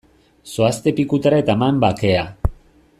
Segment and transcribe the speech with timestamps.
[0.53, 2.25] Zoazte pikutara eta eman bakea!